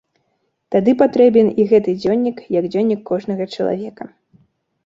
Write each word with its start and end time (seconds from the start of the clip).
Тады 0.75 0.91
патрэбен 1.01 1.51
і 1.63 1.67
гэты 1.71 1.95
дзённік, 2.01 2.37
як 2.59 2.65
дзённік 2.77 3.07
кожнага 3.11 3.43
чалавека. 3.59 4.09